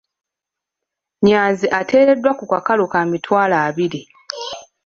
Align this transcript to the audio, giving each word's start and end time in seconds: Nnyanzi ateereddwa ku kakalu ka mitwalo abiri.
Nnyanzi 1.19 1.67
ateereddwa 1.79 2.31
ku 2.39 2.45
kakalu 2.51 2.85
ka 2.93 2.99
mitwalo 3.11 3.55
abiri. 3.67 4.01